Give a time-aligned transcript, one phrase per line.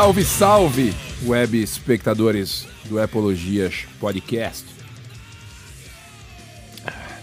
[0.00, 0.94] Salve, salve,
[1.26, 4.64] web espectadores do Epologias Podcast.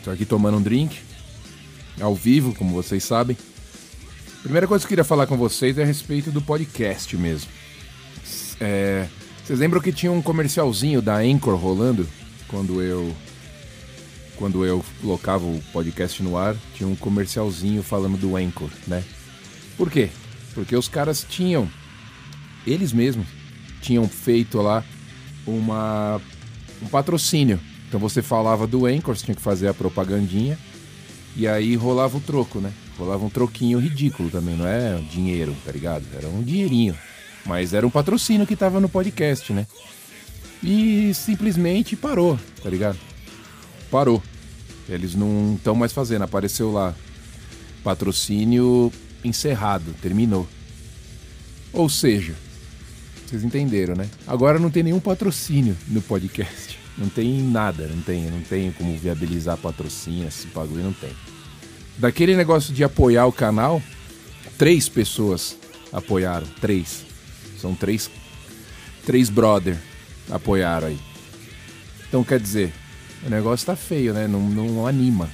[0.03, 0.95] Tô aqui tomando um drink,
[2.00, 3.36] ao vivo, como vocês sabem.
[4.44, 7.50] Primeira coisa que eu queria falar com vocês é a respeito do podcast mesmo.
[8.62, 9.08] É,
[9.44, 12.08] vocês lembram que tinha um comercialzinho da Anchor rolando
[12.48, 13.12] quando eu
[14.36, 19.03] quando eu colocava o podcast no ar, tinha um comercialzinho falando do Anchor, né?
[19.75, 20.12] Por quê?
[20.53, 21.67] Porque os caras tinham
[22.67, 23.26] eles mesmos
[23.81, 24.84] tinham feito lá
[25.45, 26.21] uma
[26.81, 27.59] um patrocínio.
[27.88, 30.58] Então você falava do Anchor, você tinha que fazer a propagandinha
[31.36, 32.72] e aí rolava o troco, né?
[32.97, 36.03] Rolava um troquinho ridículo também, não é dinheiro, tá ligado?
[36.16, 36.97] Era um dinheirinho.
[37.45, 39.66] Mas era um patrocínio que tava no podcast, né?
[40.61, 42.97] E simplesmente parou, tá ligado?
[43.89, 44.22] Parou.
[44.89, 46.23] Eles não estão mais fazendo.
[46.23, 46.95] Apareceu lá.
[47.83, 48.92] Patrocínio
[49.23, 50.47] encerrado, terminou.
[51.72, 52.36] Ou seja,
[53.28, 54.09] vocês entenderam, né?
[54.25, 56.80] Agora não tem nenhum patrocínio no podcast.
[56.97, 61.11] Não tem nada, não tem, não tem como viabilizar patrocínio, esse bagulho não tem.
[61.98, 63.81] Daquele negócio de apoiar o canal,
[64.58, 65.58] três pessoas
[65.92, 67.05] apoiaram, três.
[67.59, 68.09] São três,
[69.05, 69.78] três brother
[70.30, 71.00] apoiaram aí.
[72.08, 72.73] Então quer dizer,
[73.25, 74.28] o negócio tá feio, né?
[74.28, 75.30] Não, não anima.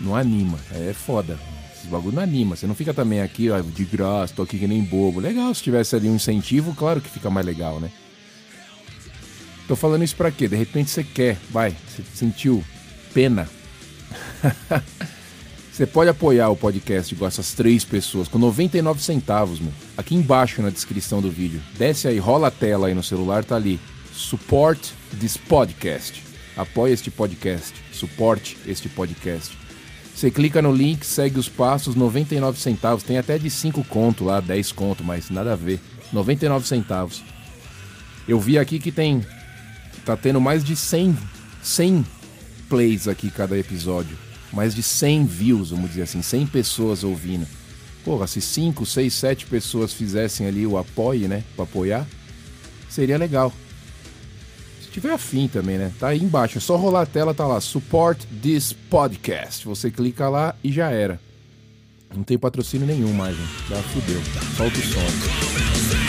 [0.00, 0.58] Não anima.
[0.72, 1.38] É foda.
[1.82, 2.54] Esse bagulho não anima.
[2.54, 5.18] Você não fica também aqui, ó, de graça, tô aqui que nem bobo.
[5.18, 7.90] Legal, se tivesse ali um incentivo, claro que fica mais legal, né?
[9.66, 10.46] Tô falando isso pra quê?
[10.46, 12.64] De repente você quer, vai, você sentiu
[13.12, 13.48] pena.
[15.72, 19.72] Você pode apoiar o podcast igual essas três pessoas com 99 centavos, meu.
[19.96, 21.62] Aqui embaixo na descrição do vídeo.
[21.78, 23.80] Desce aí, rola a tela aí no celular, tá ali.
[24.12, 26.22] Support this podcast.
[26.58, 27.72] Apoie este podcast.
[27.90, 29.61] Suporte este podcast.
[30.14, 33.02] Você clica no link, segue os passos, 99 centavos.
[33.02, 35.80] Tem até de 5 conto lá, 10 conto, mas nada a ver.
[36.12, 37.22] 99 centavos.
[38.28, 39.24] Eu vi aqui que tem.
[40.04, 41.16] Tá tendo mais de 100,
[41.62, 42.06] 100
[42.68, 44.16] plays aqui cada episódio
[44.52, 47.46] mais de 100 views, vamos dizer assim, 100 pessoas ouvindo.
[48.04, 52.06] Porra, se 5, 6, 7 pessoas fizessem ali o apoio, né, para apoiar,
[52.88, 53.52] seria legal.
[54.92, 55.90] Tiver afim também, né?
[55.98, 59.64] Tá aí embaixo, é só rolar a tela, tá lá, support this podcast.
[59.66, 61.18] Você clica lá e já era.
[62.14, 63.68] Não tem patrocínio nenhum mais, gente.
[63.70, 64.20] Já fudeu.
[64.56, 66.01] Solta o som.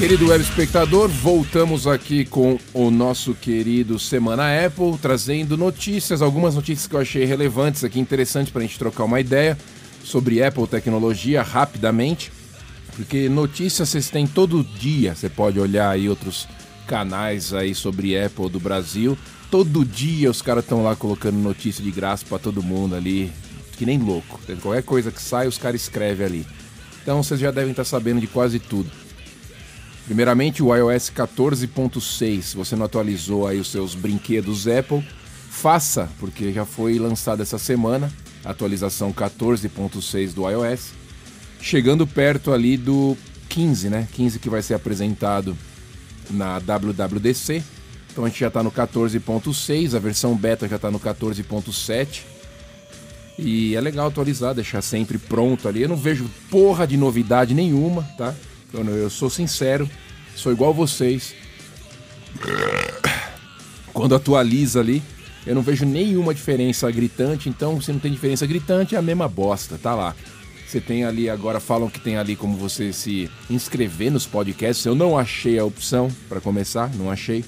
[0.00, 6.86] Querido web espectador, voltamos aqui com o nosso querido Semana Apple, trazendo notícias, algumas notícias
[6.86, 9.58] que eu achei relevantes aqui, interessantes para a gente trocar uma ideia
[10.02, 12.32] sobre Apple tecnologia rapidamente,
[12.96, 16.48] porque notícias vocês têm todo dia, você pode olhar aí outros
[16.86, 19.18] canais aí sobre Apple do Brasil,
[19.50, 23.30] todo dia os caras estão lá colocando notícia de graça para todo mundo ali,
[23.76, 26.46] que nem louco, qualquer coisa que sai os caras escrevem ali.
[27.02, 28.90] Então vocês já devem estar sabendo de quase tudo.
[30.10, 32.42] Primeiramente, o iOS 14.6.
[32.42, 35.06] Se você não atualizou aí os seus brinquedos Apple,
[35.48, 38.12] faça, porque já foi lançado essa semana,
[38.44, 40.94] a atualização 14.6 do iOS,
[41.60, 43.16] chegando perto ali do
[43.48, 44.08] 15, né?
[44.12, 45.56] 15 que vai ser apresentado
[46.28, 47.62] na WWDC.
[48.10, 52.22] Então a gente já está no 14.6, a versão beta já está no 14.7.
[53.38, 55.82] E é legal atualizar, deixar sempre pronto ali.
[55.82, 58.34] Eu não vejo porra de novidade nenhuma, tá?
[58.72, 59.90] Eu sou sincero,
[60.36, 61.34] sou igual vocês.
[63.92, 65.02] Quando atualiza ali,
[65.46, 69.28] eu não vejo nenhuma diferença gritante, então se não tem diferença gritante, é a mesma
[69.28, 70.14] bosta, tá lá.
[70.70, 74.86] Você tem ali, agora falam que tem ali como você se inscrever nos podcasts.
[74.86, 77.44] Eu não achei a opção para começar, não achei.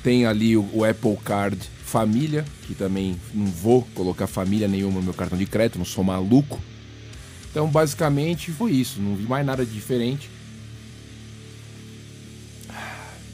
[0.00, 5.02] Tem ali o, o, Apple Card Família, que também não vou colocar família nenhuma no
[5.02, 6.60] meu cartão de crédito, não sou maluco.
[7.50, 9.00] Então, basicamente, foi isso.
[9.00, 10.30] Não vi mais nada de diferente.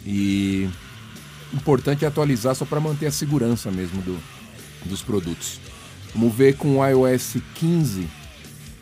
[0.07, 0.69] E
[1.53, 4.19] importante é atualizar só para manter a segurança mesmo do,
[4.85, 5.61] dos produtos.
[6.15, 8.09] Vamos ver com o iOS 15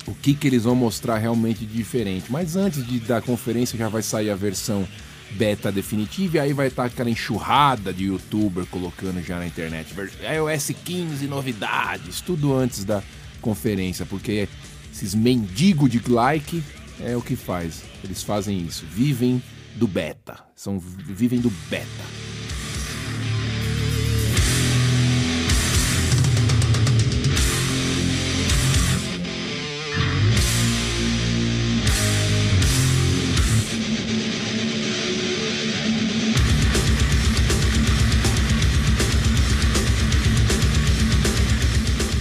[0.06, 2.30] o que, que eles vão mostrar realmente de diferente.
[2.30, 4.86] Mas antes de, da conferência já vai sair a versão
[5.32, 9.94] beta definitiva e aí vai estar aquela enxurrada de youtuber colocando já na internet.
[10.20, 13.02] iOS 15 novidades, tudo antes da
[13.40, 14.48] conferência, porque
[14.92, 16.62] esses mendigos de like
[17.00, 17.82] é o que faz.
[18.02, 19.42] Eles fazem isso, vivem
[19.74, 20.38] do beta.
[20.54, 22.24] São, vivem do beta.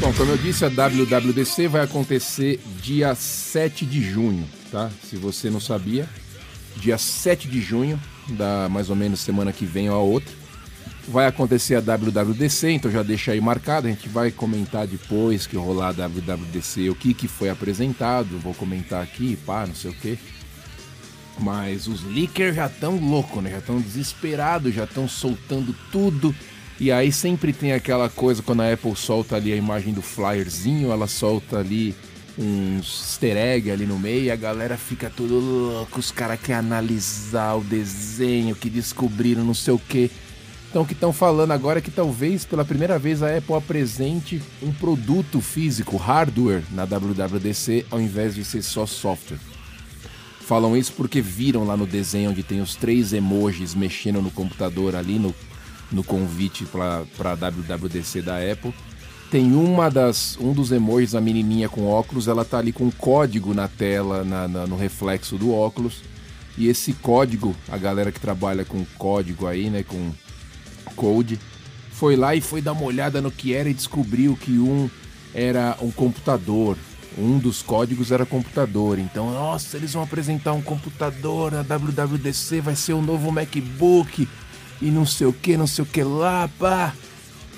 [0.03, 4.91] Bom, como eu disse, a WWDC vai acontecer dia 7 de junho, tá?
[5.01, 6.09] Se você não sabia,
[6.77, 7.99] dia 7 de junho,
[8.29, 10.33] da mais ou menos semana que vem ou a outra,
[11.07, 15.57] vai acontecer a WWDC, então já deixa aí marcado, a gente vai comentar depois que
[15.57, 19.93] rolar a WWDC, o que, que foi apresentado, vou comentar aqui, pá, não sei o
[19.93, 20.17] que.
[21.39, 23.49] Mas os leakers já estão loucos, né?
[23.49, 26.33] Já estão desesperados, já estão soltando tudo.
[26.79, 30.91] E aí sempre tem aquela coisa quando a Apple solta ali a imagem do flyerzinho,
[30.91, 31.95] ela solta ali
[32.37, 37.55] uns easter egg ali no meio a galera fica tudo louco, os caras querem analisar
[37.55, 40.11] o desenho que descobriram, não sei o que.
[40.69, 44.73] Então que estão falando agora é que talvez pela primeira vez a Apple apresente um
[44.73, 49.39] produto físico, hardware, na WWDC ao invés de ser só software.
[50.41, 54.95] Falam isso porque viram lá no desenho onde tem os três emojis mexendo no computador
[54.95, 55.33] ali no,
[55.91, 58.73] no convite para a WWDC da Apple
[59.33, 62.91] tem uma das um dos emojis, a menininha com óculos, ela tá ali com um
[62.91, 66.03] código na tela, na, na, no reflexo do óculos.
[66.55, 70.11] E esse código, a galera que trabalha com código aí, né, com
[70.95, 71.39] code,
[71.91, 74.87] foi lá e foi dar uma olhada no que era e descobriu que um
[75.33, 76.77] era um computador.
[77.17, 78.99] Um dos códigos era computador.
[78.99, 84.29] Então, nossa, eles vão apresentar um computador na WWDC, vai ser o um novo MacBook
[84.79, 86.93] e não sei o que, não sei o que lá, pá.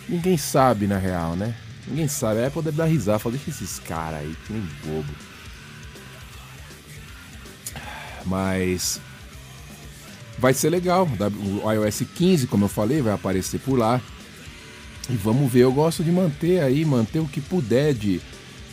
[0.07, 1.54] Ninguém sabe na real, né?
[1.87, 2.43] Ninguém sabe.
[2.43, 3.19] A Apple deve dar risada.
[3.19, 5.13] Fala, deixa esses caras aí, que nem bobo.
[8.25, 8.99] Mas.
[10.37, 11.07] Vai ser legal.
[11.63, 14.01] O iOS 15, como eu falei, vai aparecer por lá.
[15.09, 15.61] E vamos ver.
[15.61, 18.19] Eu gosto de manter aí, manter o que puder de,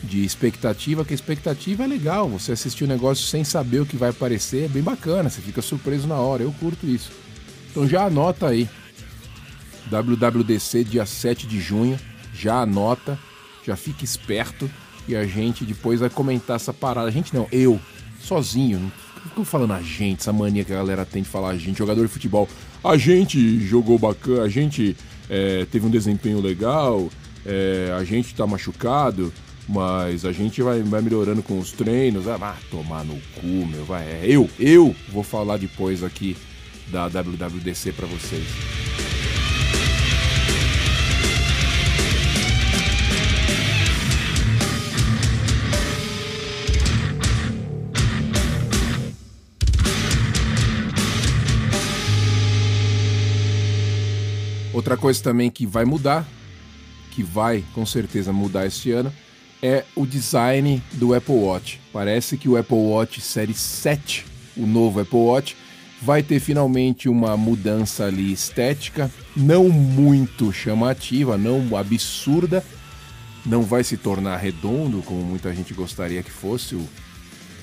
[0.03, 2.27] de expectativa, que a expectativa é legal.
[2.29, 5.29] Você assistir o negócio sem saber o que vai aparecer é bem bacana.
[5.29, 6.43] Você fica surpreso na hora.
[6.43, 7.11] Eu curto isso.
[7.69, 8.67] Então já anota aí.
[9.89, 11.99] WWDC, dia 7 de junho
[12.33, 13.17] já anota,
[13.65, 14.69] já fica esperto
[15.07, 17.07] e a gente depois vai comentar essa parada.
[17.07, 17.79] A gente não, eu,
[18.19, 18.91] sozinho, não
[19.23, 22.05] fico falando a gente, essa mania que a galera tem de falar a gente, jogador
[22.05, 22.47] de futebol.
[22.83, 24.95] A gente jogou bacana, a gente
[25.29, 27.09] é, teve um desempenho legal,
[27.45, 29.31] é, a gente tá machucado,
[29.67, 32.27] mas a gente vai, vai melhorando com os treinos.
[32.27, 34.03] Ah, tomar no cu, meu, vai.
[34.03, 36.35] É, eu, eu vou falar depois aqui
[36.91, 38.82] da WWDC para vocês.
[54.73, 56.27] Outra coisa também que vai mudar,
[57.11, 59.13] que vai com certeza mudar este ano,
[59.61, 61.79] é o design do Apple Watch.
[61.93, 64.25] Parece que o Apple Watch Série 7,
[64.57, 65.55] o novo Apple Watch,
[66.01, 72.61] vai ter finalmente uma mudança ali estética, não muito chamativa, não absurda,
[73.45, 76.89] não vai se tornar redondo, como muita gente gostaria que fosse o,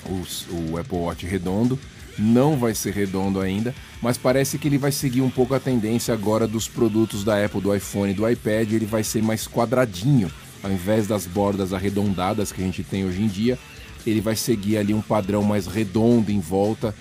[0.05, 1.77] o, o Apple Watch redondo,
[2.21, 6.13] não vai ser redondo ainda, mas parece que ele vai seguir um pouco a tendência
[6.13, 10.31] agora dos produtos da Apple, do iPhone e do iPad, ele vai ser mais quadradinho,
[10.63, 13.57] ao invés das bordas arredondadas que a gente tem hoje em dia,
[14.05, 16.95] ele vai seguir ali um padrão mais redondo em volta.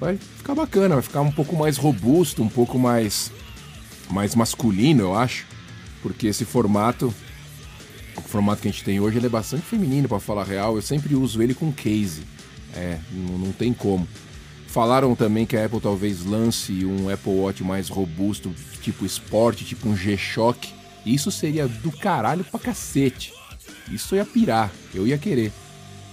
[0.00, 3.30] Vai ficar bacana, vai ficar um pouco mais robusto, um pouco mais
[4.10, 5.46] mais masculino, eu acho,
[6.02, 7.14] porque esse formato
[8.16, 10.76] o formato que a gente tem hoje ele é bastante feminino para falar real.
[10.76, 12.22] Eu sempre uso ele com case.
[12.74, 14.06] É, não, não tem como.
[14.72, 19.86] Falaram também que a Apple talvez lance um Apple Watch mais robusto, tipo esporte, tipo
[19.86, 20.72] um G-Shock.
[21.04, 23.34] Isso seria do caralho pra cacete.
[23.90, 25.52] Isso ia pirar, eu ia querer.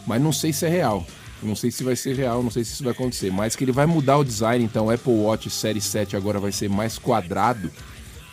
[0.05, 1.07] Mas não sei se é real.
[1.41, 3.31] Não sei se vai ser real, não sei se isso vai acontecer.
[3.31, 6.51] Mas que ele vai mudar o design, então o Apple Watch Série 7 agora vai
[6.51, 7.71] ser mais quadrado.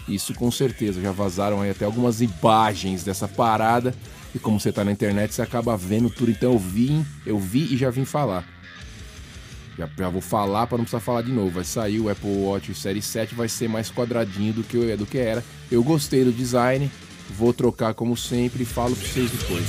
[0.09, 1.00] Isso com certeza.
[1.00, 3.95] Já vazaram aí até algumas imagens dessa parada.
[4.35, 6.33] E como você tá na internet, você acaba vendo tudo.
[6.33, 8.55] Então eu vi, eu vi e já vim falar.
[9.78, 11.50] Já, já vou falar para não precisar falar de novo.
[11.50, 15.18] Vai sair o Apple Watch Série 7, vai ser mais quadradinho do que, do que
[15.18, 15.45] era.
[15.71, 16.90] Eu gostei do design,
[17.30, 19.66] vou trocar como sempre e falo para vocês depois.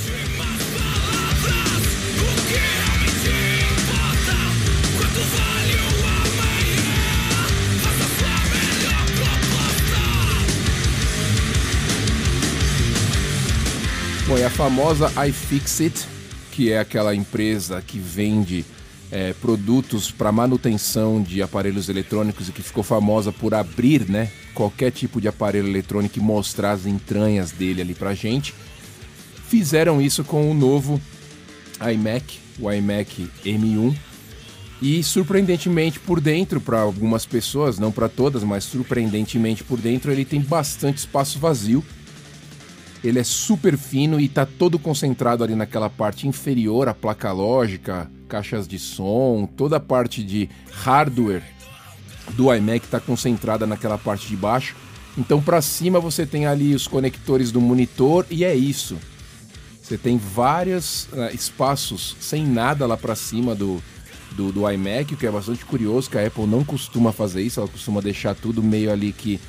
[14.26, 16.06] Bom, e a famosa iFixit,
[16.52, 18.62] que é aquela empresa que vende
[19.10, 24.90] é, produtos para manutenção de aparelhos eletrônicos e que ficou famosa por abrir né, qualquer
[24.90, 28.54] tipo de aparelho eletrônico e mostrar as entranhas dele ali para gente,
[29.48, 31.00] fizeram isso com o novo
[31.80, 33.96] iMac, o iMac M1.
[34.80, 40.24] E surpreendentemente por dentro, para algumas pessoas, não para todas, mas surpreendentemente por dentro, ele
[40.24, 41.84] tem bastante espaço vazio.
[43.02, 48.08] ele é super fino e está todo concentrado ali naquela parte inferior, a placa lógica,
[48.28, 51.42] caixas de som, toda a parte de hardware
[52.34, 54.76] do iMac está concentrada naquela parte de baixo.
[55.16, 58.96] Então para cima você tem ali os conectores do monitor e é isso.
[59.82, 63.82] Você tem vários uh, espaços sem nada lá para cima do,
[64.32, 67.58] do, do iMac, o que é bastante curioso, que a Apple não costuma fazer isso,
[67.58, 69.40] ela costuma deixar tudo meio ali que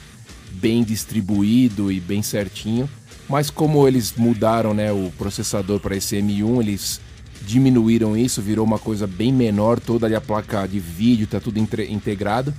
[0.51, 2.89] bem distribuído e bem certinho.
[3.27, 7.01] Mas como eles mudaram né, o processador para esse M1, eles
[7.41, 11.59] diminuíram isso, virou uma coisa bem menor, toda ali a placa de vídeo está tudo
[11.59, 12.53] integrado.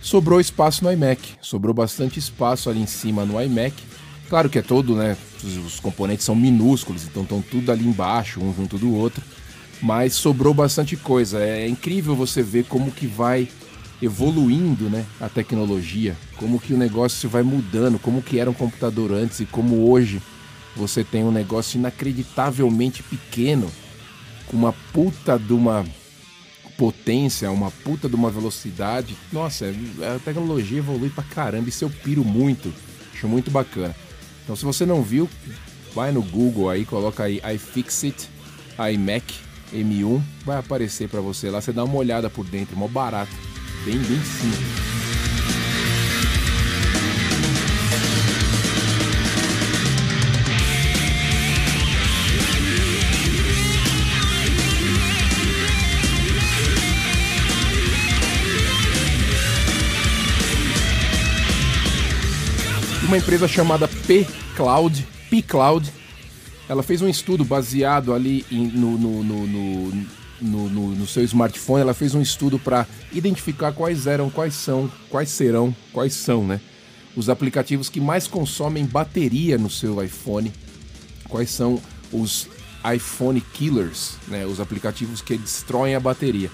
[0.00, 3.74] Sobrou espaço no iMac, sobrou bastante espaço ali em cima no iMac.
[4.28, 5.16] Claro que é todo, né?
[5.44, 9.22] Os componentes são minúsculos, então estão tudo ali embaixo, um junto do outro.
[9.80, 11.40] Mas sobrou bastante coisa.
[11.40, 13.48] É incrível você ver como que vai
[14.00, 19.12] evoluindo né, a tecnologia, como que o negócio vai mudando, como que era um computador
[19.12, 20.20] antes e como hoje
[20.76, 23.70] você tem um negócio inacreditavelmente pequeno,
[24.46, 25.84] com uma puta de uma
[26.76, 29.16] potência, uma puta de uma velocidade.
[29.32, 32.72] Nossa, a tecnologia evolui pra caramba, isso eu piro muito,
[33.14, 33.94] acho muito bacana.
[34.42, 35.28] Então se você não viu,
[35.94, 38.28] vai no Google aí, coloca aí iFixit,
[38.92, 39.34] iMac
[39.72, 43.32] M1, vai aparecer para você lá, você dá uma olhada por dentro, mó barato.
[43.84, 44.91] Bem, bem simples.
[63.12, 65.92] Uma empresa chamada P-Cloud, P-Cloud,
[66.66, 69.46] ela fez um estudo baseado ali em, no, no, no,
[70.40, 75.28] no no, seu smartphone, ela fez um estudo para identificar quais eram, quais são, quais
[75.28, 76.58] serão, quais são, né?
[77.14, 80.50] Os aplicativos que mais consomem bateria no seu iPhone,
[81.28, 82.48] quais são os
[82.94, 84.46] iPhone killers, né?
[84.46, 86.50] Os aplicativos que destroem a bateria.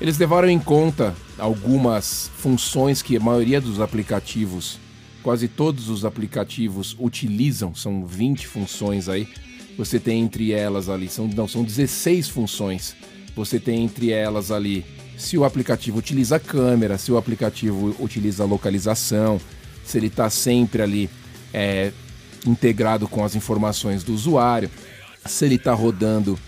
[0.00, 4.76] Eles levaram em conta algumas funções que a maioria dos aplicativos,
[5.22, 9.28] quase todos os aplicativos utilizam, são 20 funções aí.
[9.76, 12.96] Você tem entre elas ali, são, não, são 16 funções
[13.34, 14.84] você tem entre elas ali
[15.16, 19.40] se o aplicativo utiliza câmera, se o aplicativo utiliza localização,
[19.84, 21.10] se ele está sempre ali
[21.52, 21.92] é,
[22.46, 24.70] integrado com as informações do usuário,
[25.26, 26.38] se ele está rodando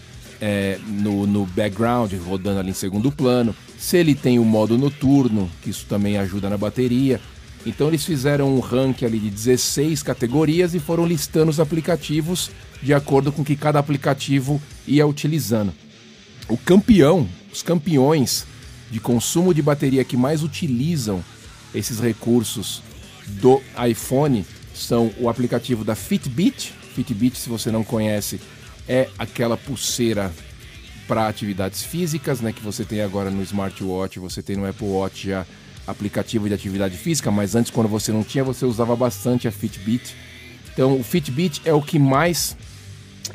[0.41, 5.51] é, no, no background, rodando ali em segundo plano, se ele tem o modo noturno,
[5.63, 7.21] que isso também ajuda na bateria.
[7.65, 12.51] Então eles fizeram um ranking ali de 16 categorias e foram listando os aplicativos
[12.83, 15.73] de acordo com que cada aplicativo ia utilizando.
[16.49, 18.45] O campeão, os campeões
[18.91, 21.25] de consumo de bateria que mais utilizam
[21.75, 22.83] esses recursos
[23.27, 26.75] do iPhone são o aplicativo da Fitbit.
[26.95, 28.41] Fitbit, se você não conhece,
[28.89, 30.33] é aquela pulseira
[31.07, 35.29] para atividades físicas, né, que você tem agora no smartwatch, você tem no Apple Watch
[35.29, 35.47] já
[35.87, 40.15] aplicativo de atividade física, mas antes quando você não tinha, você usava bastante a Fitbit.
[40.73, 42.57] Então, o Fitbit é o que mais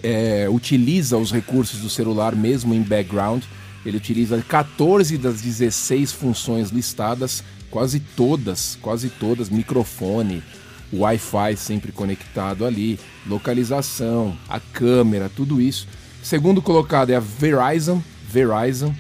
[0.02, 3.44] é, utiliza os recursos do celular mesmo em background.
[3.86, 10.44] Ele utiliza 14 das 16 funções listadas, quase todas, quase todas, microfone,
[10.92, 15.88] Wi-Fi sempre conectado ali, localização, a câmera, tudo isso.
[16.24, 18.94] Segundo colocado é a Verizon, Verizon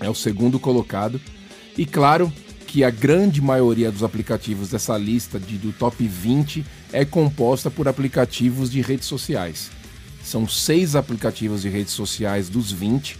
[0.00, 1.20] é o segundo colocado.
[1.76, 2.32] E claro
[2.66, 7.88] que a grande maioria dos aplicativos dessa lista de, do top 20 é composta por
[7.88, 9.70] aplicativos de redes sociais.
[10.22, 13.18] São seis aplicativos de redes sociais dos 20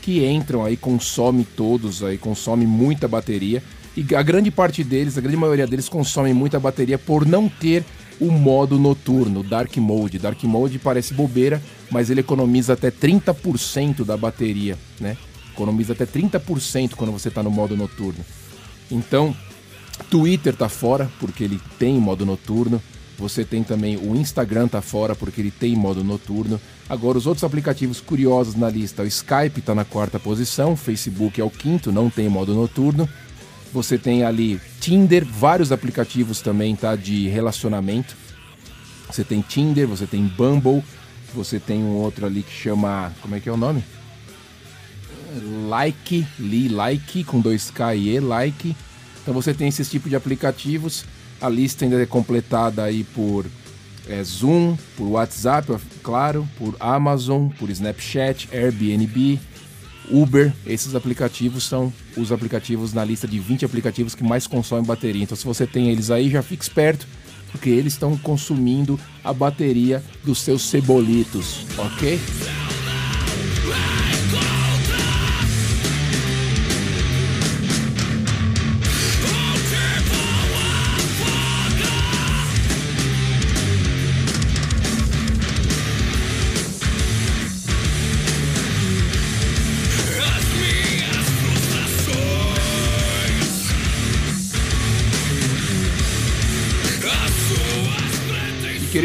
[0.00, 3.62] que entram aí, consome todos aí, consome muita bateria.
[3.96, 7.84] E a grande parte deles, a grande maioria deles consomem muita bateria por não ter
[8.20, 10.18] o modo noturno, Dark Mode.
[10.18, 15.16] Dark Mode parece bobeira, mas ele economiza até 30% da bateria, né?
[15.58, 18.24] Economiza até 30% quando você está no modo noturno.
[18.88, 19.36] Então,
[20.08, 22.80] Twitter tá fora porque ele tem modo noturno.
[23.18, 26.60] Você tem também o Instagram tá fora porque ele tem modo noturno.
[26.88, 31.44] Agora os outros aplicativos curiosos na lista, o Skype está na quarta posição, Facebook é
[31.44, 33.08] o quinto, não tem modo noturno.
[33.72, 38.16] Você tem ali Tinder, vários aplicativos também tá de relacionamento.
[39.10, 40.84] Você tem Tinder, você tem Bumble,
[41.34, 43.82] você tem um outro ali que chama, como é que é o nome?
[45.68, 48.76] Like, Li Like com dois K e E, Like.
[49.22, 51.04] Então você tem esse tipo de aplicativos.
[51.40, 53.46] A lista ainda é completada aí por
[54.08, 59.38] é, Zoom, por WhatsApp, claro, por Amazon, por Snapchat, Airbnb,
[60.10, 60.52] Uber.
[60.66, 65.22] Esses aplicativos são os aplicativos na lista de 20 aplicativos que mais consomem bateria.
[65.22, 67.06] Então, se você tem eles aí, já fique esperto
[67.50, 72.18] porque eles estão consumindo a bateria dos seus cebolitos, ok?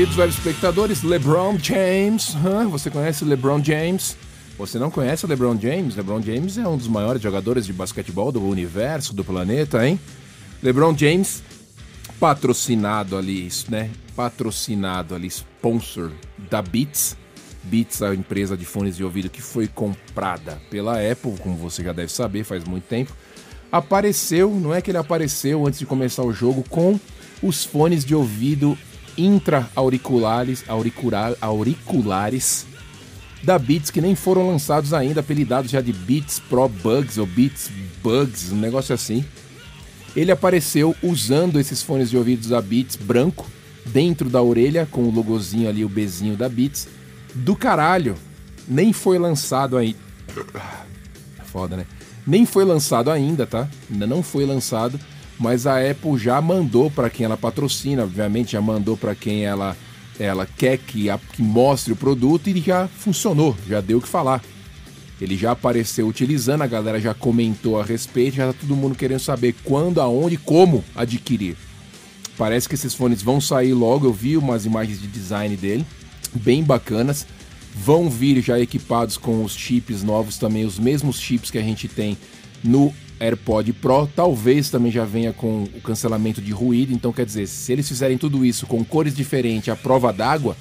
[0.03, 2.35] Queridos velhos espectadores, LeBron James.
[2.69, 4.17] Você conhece LeBron James?
[4.57, 5.95] Você não conhece LeBron James?
[5.95, 9.97] LeBron James é um dos maiores jogadores de basquetebol do universo, do planeta, hein?
[10.61, 11.41] LeBron James,
[12.19, 13.91] patrocinado ali, né?
[14.13, 16.11] Patrocinado ali, sponsor
[16.51, 17.15] da Beats.
[17.63, 21.93] Beats a empresa de fones de ouvido que foi comprada pela Apple, como você já
[21.93, 23.15] deve saber, faz muito tempo.
[23.71, 26.99] Apareceu, não é que ele apareceu antes de começar o jogo, com
[27.41, 28.77] os fones de ouvido
[29.17, 32.65] intra-auriculares auricular, auriculares
[33.43, 37.69] da Beats que nem foram lançados ainda, apelidados já de Beats Pro Bugs ou Beats
[38.01, 39.23] Bugs, um negócio assim.
[40.15, 43.45] Ele apareceu usando esses fones de ouvidos da Beats branco
[43.85, 46.87] dentro da orelha com o logozinho ali, o Bzinho da Beats.
[47.33, 48.15] Do caralho,
[48.67, 49.95] nem foi lançado aí.
[51.45, 51.85] Foda, né?
[52.25, 53.67] Nem foi lançado ainda, tá?
[53.91, 54.99] Ainda não foi lançado
[55.43, 59.75] mas a Apple já mandou para quem ela patrocina, obviamente já mandou para quem ela
[60.17, 64.07] ela quer que, a, que mostre o produto e já funcionou, já deu o que
[64.07, 64.41] falar.
[65.19, 69.19] Ele já apareceu utilizando, a galera já comentou a respeito, já tá todo mundo querendo
[69.19, 71.57] saber quando, aonde, como adquirir.
[72.37, 75.85] Parece que esses fones vão sair logo, eu vi umas imagens de design dele,
[76.33, 77.25] bem bacanas.
[77.75, 81.87] Vão vir já equipados com os chips novos também, os mesmos chips que a gente
[81.87, 82.17] tem
[82.63, 86.93] no AirPod Pro, talvez também já venha com o cancelamento de ruído.
[86.93, 90.57] Então, quer dizer, se eles fizerem tudo isso com cores diferentes à prova d'água,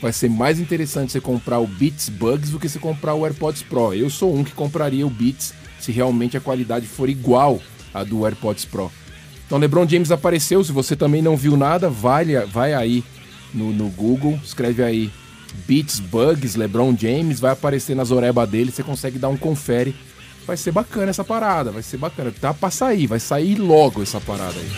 [0.00, 3.62] vai ser mais interessante você comprar o Beats Bugs do que você comprar o AirPods
[3.62, 3.92] Pro.
[3.92, 7.60] Eu sou um que compraria o Beats se realmente a qualidade for igual
[7.92, 8.90] à do AirPods Pro.
[9.46, 10.62] Então, LeBron James apareceu.
[10.62, 13.04] Se você também não viu nada, vai, vai aí
[13.52, 15.10] no, no Google, escreve aí
[15.66, 19.94] Beats Bugs, LeBron James, vai aparecer nas orebas dele, você consegue dar um confere
[20.48, 22.32] vai ser bacana essa parada, vai ser bacana.
[22.40, 24.70] Tá pra sair, vai sair logo essa parada aí.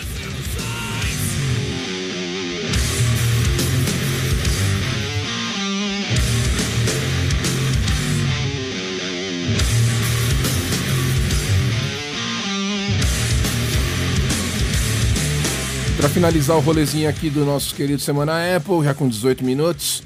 [15.95, 20.03] Para finalizar o rolezinho aqui do nosso querido Semana Apple, já com 18 minutos,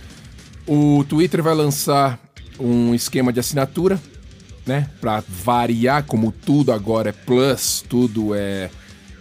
[0.68, 2.20] o Twitter vai lançar
[2.60, 4.00] um esquema de assinatura
[4.66, 4.90] né?
[5.00, 8.70] Para variar, como tudo agora é plus, tudo é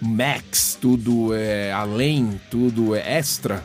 [0.01, 3.63] max, tudo é além, tudo é extra.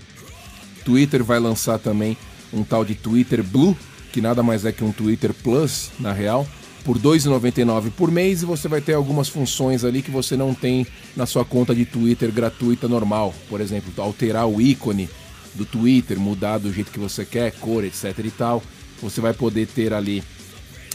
[0.83, 2.17] Twitter vai lançar também
[2.51, 3.77] um tal de Twitter Blue,
[4.11, 6.47] que nada mais é que um Twitter Plus, na real,
[6.83, 10.53] por R$ 2,99 por mês e você vai ter algumas funções ali que você não
[10.53, 13.33] tem na sua conta de Twitter gratuita normal.
[13.47, 15.09] Por exemplo, alterar o ícone
[15.53, 18.63] do Twitter, mudar do jeito que você quer, cor, etc e tal.
[19.01, 20.23] Você vai poder ter ali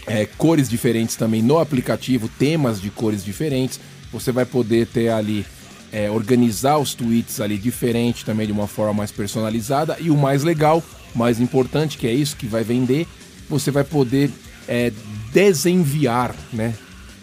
[0.06, 3.80] é, cores diferentes também no aplicativo, temas de cores diferentes.
[4.12, 5.44] Você vai poder ter ali
[5.92, 10.42] é, organizar os tweets ali diferente também de uma forma mais personalizada e o mais
[10.42, 10.82] legal,
[11.14, 13.06] mais importante que é isso que vai vender,
[13.48, 14.30] você vai poder
[14.66, 14.92] é,
[15.32, 16.74] desenviar, né?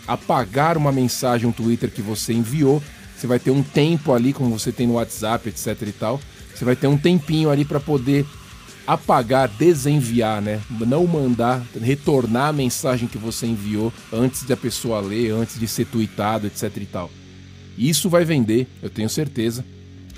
[0.07, 2.81] Apagar uma mensagem, um Twitter que você enviou.
[3.15, 6.19] Você vai ter um tempo ali, como você tem no WhatsApp, etc e tal.
[6.53, 8.25] Você vai ter um tempinho ali para poder
[8.85, 10.61] apagar, desenviar, né?
[10.69, 15.85] Não mandar, retornar a mensagem que você enviou antes da pessoa ler, antes de ser
[15.85, 17.11] tweetado, etc e tal.
[17.77, 19.63] Isso vai vender, eu tenho certeza.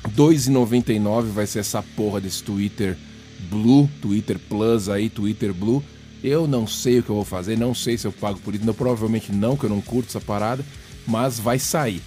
[0.03, 2.97] R$ 2,99 vai ser essa porra desse Twitter
[3.49, 5.83] Blue, Twitter Plus aí, Twitter Blue.
[6.23, 8.65] Eu não sei o que eu vou fazer, não sei se eu pago por isso,
[8.65, 10.63] não, provavelmente não, que eu não curto essa parada,
[11.05, 12.01] mas vai sair.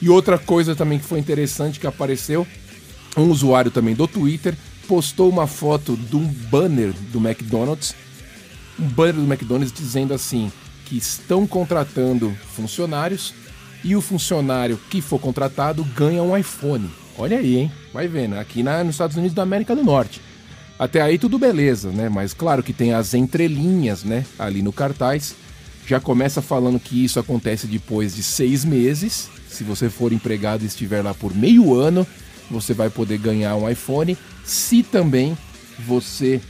[0.00, 2.46] E outra coisa também que foi interessante que apareceu,
[3.16, 7.94] um usuário também do Twitter postou uma foto de um banner do McDonald's,
[8.78, 10.50] um banner do McDonald's dizendo assim
[10.84, 13.34] que estão contratando funcionários
[13.84, 16.90] e o funcionário que for contratado ganha um iPhone.
[17.16, 17.72] Olha aí, hein?
[17.92, 20.20] Vai vendo, aqui na, nos Estados Unidos da América do Norte.
[20.78, 22.08] Até aí tudo beleza, né?
[22.08, 24.24] Mas claro que tem as entrelinhas, né?
[24.38, 25.34] Ali no cartaz.
[25.86, 29.28] Já começa falando que isso acontece depois de seis meses.
[29.48, 32.06] Se você for empregado e estiver lá por meio ano,
[32.50, 35.36] você vai poder ganhar um iPhone se também
[35.78, 36.40] você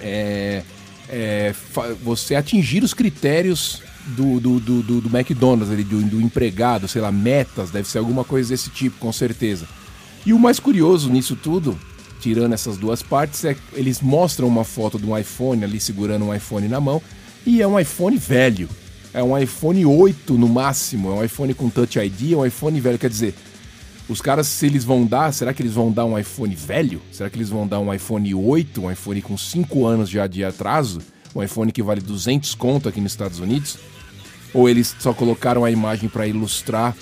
[0.00, 0.62] é,
[1.08, 1.54] é,
[2.02, 7.02] você atingir os critérios do, do, do, do, do McDonald's, ali, do, do empregado, sei
[7.02, 9.66] lá, metas, deve ser alguma coisa desse tipo, com certeza.
[10.24, 11.78] E o mais curioso nisso tudo,
[12.20, 16.34] tirando essas duas partes, é eles mostram uma foto de um iPhone ali segurando um
[16.34, 17.02] iPhone na mão
[17.46, 18.68] e é um iPhone velho.
[19.12, 22.80] É um iPhone 8 no máximo, é um iPhone com Touch ID, é um iPhone
[22.80, 22.98] velho.
[22.98, 23.34] Quer dizer,
[24.10, 27.00] os caras, se eles vão dar, será que eles vão dar um iPhone velho?
[27.12, 30.44] Será que eles vão dar um iPhone 8, um iPhone com 5 anos já de
[30.44, 31.00] atraso?
[31.32, 33.78] Um iPhone que vale 200 conto aqui nos Estados Unidos?
[34.52, 36.96] Ou eles só colocaram a imagem para ilustrar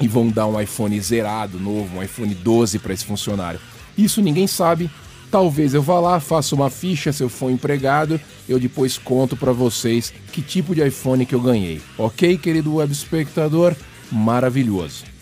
[0.00, 3.60] e vão dar um iPhone zerado, novo, um iPhone 12 para esse funcionário?
[3.96, 4.90] Isso ninguém sabe.
[5.30, 9.52] Talvez eu vá lá, faça uma ficha se eu for empregado, eu depois conto para
[9.52, 11.82] vocês que tipo de iPhone que eu ganhei.
[11.98, 13.76] Ok, querido web espectador?
[14.10, 15.13] Maravilhoso.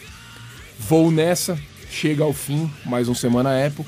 [0.88, 1.58] Vou nessa,
[1.90, 3.84] chega ao fim, mais um Semana Apple.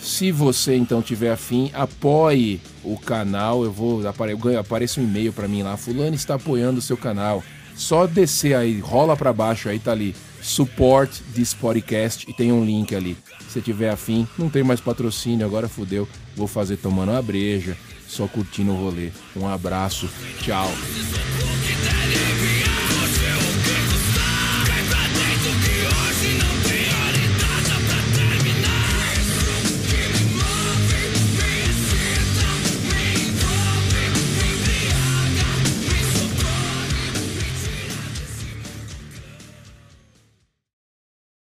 [0.00, 3.62] Se você então tiver afim, apoie o canal.
[3.62, 7.44] Eu vou apare, aparece um e-mail para mim lá, fulano está apoiando o seu canal.
[7.76, 12.64] Só descer aí, rola para baixo aí tá ali, support this podcast e tem um
[12.64, 13.16] link ali.
[13.48, 16.08] Se tiver afim, não tem mais patrocínio, agora fudeu.
[16.34, 17.76] Vou fazer tomando uma breja,
[18.08, 19.10] só curtindo o rolê.
[19.36, 20.08] Um abraço,
[20.42, 20.70] tchau.